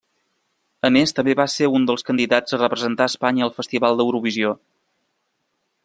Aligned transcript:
A 0.87 0.89
més 0.95 1.11
també 1.17 1.35
va 1.41 1.45
ser 1.55 1.69
un 1.79 1.85
dels 1.89 2.07
candidats 2.07 2.57
a 2.57 2.61
representar 2.63 3.09
Espanya 3.13 3.47
al 3.49 3.55
festival 3.59 4.01
d'Eurovisió. 4.01 4.57